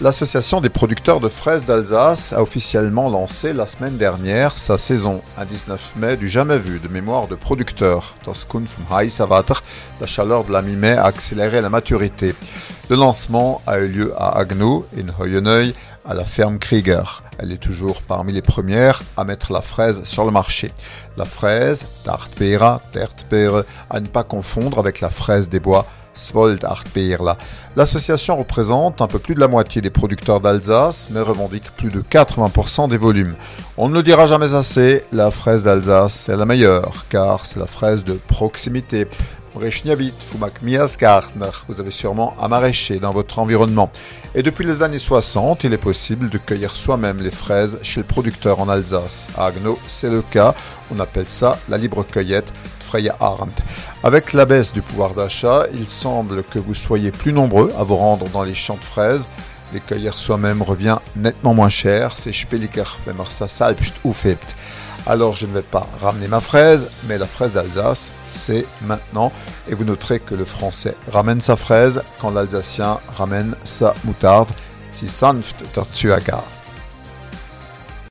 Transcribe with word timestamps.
L'association 0.00 0.62
des 0.62 0.70
producteurs 0.70 1.20
de 1.20 1.28
fraises 1.28 1.66
d'Alsace 1.66 2.32
a 2.32 2.40
officiellement 2.40 3.10
lancé 3.10 3.52
la 3.52 3.66
semaine 3.66 3.98
dernière 3.98 4.56
sa 4.56 4.78
saison, 4.78 5.20
un 5.36 5.44
19 5.44 5.96
mai 5.96 6.16
du 6.16 6.30
jamais 6.30 6.56
vu 6.56 6.78
de 6.78 6.88
mémoire 6.88 7.28
de 7.28 7.34
producteurs. 7.34 8.14
La 10.00 10.06
chaleur 10.06 10.44
de 10.44 10.52
la 10.52 10.62
mi-mai 10.62 10.92
a 10.92 11.04
accéléré 11.04 11.60
la 11.60 11.68
maturité. 11.68 12.34
Le 12.88 12.96
lancement 12.96 13.60
a 13.66 13.80
eu 13.80 13.88
lieu 13.88 14.14
à 14.16 14.38
Agno, 14.38 14.86
in 14.96 15.12
Hoyeneuil, 15.20 15.74
à 16.06 16.14
la 16.14 16.24
ferme 16.24 16.58
Krieger. 16.58 17.22
Elle 17.38 17.52
est 17.52 17.58
toujours 17.58 18.00
parmi 18.00 18.32
les 18.32 18.40
premières 18.40 19.02
à 19.18 19.24
mettre 19.24 19.52
la 19.52 19.60
fraise 19.60 20.04
sur 20.04 20.24
le 20.24 20.30
marché. 20.30 20.70
La 21.18 21.26
fraise, 21.26 21.86
Tartbeera, 22.02 22.80
Tertbeere, 22.92 23.64
à 23.90 24.00
ne 24.00 24.06
pas 24.06 24.24
confondre 24.24 24.78
avec 24.78 25.02
la 25.02 25.10
fraise 25.10 25.50
des 25.50 25.60
bois, 25.60 25.84
Svold 26.18 26.66
L'association 27.76 28.36
représente 28.36 29.00
un 29.00 29.06
peu 29.06 29.18
plus 29.18 29.34
de 29.34 29.40
la 29.40 29.48
moitié 29.48 29.80
des 29.80 29.90
producteurs 29.90 30.40
d'Alsace, 30.40 31.08
mais 31.10 31.20
revendique 31.20 31.70
plus 31.76 31.90
de 31.90 32.00
80% 32.00 32.88
des 32.88 32.96
volumes. 32.96 33.36
On 33.76 33.88
ne 33.88 33.94
le 33.94 34.02
dira 34.02 34.26
jamais 34.26 34.54
assez, 34.54 35.04
la 35.12 35.30
fraise 35.30 35.62
d'Alsace 35.64 36.12
c'est 36.12 36.36
la 36.36 36.44
meilleure, 36.44 37.06
car 37.08 37.46
c'est 37.46 37.60
la 37.60 37.66
fraise 37.66 38.04
de 38.04 38.14
proximité. 38.14 39.06
Vous 39.54 39.64
avez 41.80 41.90
sûrement 41.90 42.34
un 42.40 42.48
maraîcher 42.48 42.98
dans 42.98 43.10
votre 43.10 43.38
environnement. 43.38 43.90
Et 44.34 44.42
depuis 44.42 44.64
les 44.64 44.82
années 44.82 44.98
60, 44.98 45.64
il 45.64 45.72
est 45.72 45.78
possible 45.78 46.28
de 46.30 46.38
cueillir 46.38 46.76
soi-même 46.76 47.20
les 47.20 47.30
fraises 47.30 47.78
chez 47.82 48.00
le 48.00 48.06
producteur 48.06 48.60
en 48.60 48.68
Alsace. 48.68 49.26
À 49.36 49.46
Agno, 49.46 49.78
c'est 49.86 50.10
le 50.10 50.22
cas. 50.22 50.54
On 50.94 51.00
appelle 51.00 51.28
ça 51.28 51.58
la 51.68 51.78
libre 51.78 52.04
cueillette. 52.04 52.52
Avec 54.02 54.32
la 54.32 54.44
baisse 54.44 54.72
du 54.72 54.82
pouvoir 54.82 55.14
d'achat, 55.14 55.64
il 55.72 55.88
semble 55.88 56.42
que 56.44 56.58
vous 56.58 56.74
soyez 56.74 57.10
plus 57.10 57.32
nombreux 57.32 57.72
à 57.78 57.82
vous 57.82 57.96
rendre 57.96 58.28
dans 58.30 58.42
les 58.42 58.54
champs 58.54 58.76
de 58.76 58.84
fraises. 58.84 59.28
Les 59.72 59.80
cueillir 59.80 60.14
soi-même 60.14 60.62
revient 60.62 60.98
nettement 61.16 61.52
moins 61.54 61.68
cher. 61.68 62.12
C'est 62.16 62.32
ça. 63.28 63.72
Alors 65.06 65.34
je 65.34 65.46
ne 65.46 65.54
vais 65.54 65.62
pas 65.62 65.86
ramener 66.02 66.28
ma 66.28 66.40
fraise, 66.40 66.90
mais 67.06 67.16
la 67.16 67.26
fraise 67.26 67.52
d'Alsace, 67.52 68.10
c'est 68.26 68.66
maintenant. 68.82 69.32
Et 69.68 69.74
vous 69.74 69.84
noterez 69.84 70.20
que 70.20 70.34
le 70.34 70.44
français 70.44 70.94
ramène 71.10 71.40
sa 71.40 71.56
fraise 71.56 72.02
quand 72.20 72.30
l'alsacien 72.30 72.98
ramène 73.16 73.54
sa 73.64 73.94
moutarde. 74.04 74.48
Si 74.90 75.08
sanft 75.08 75.56
dazu 75.74 76.12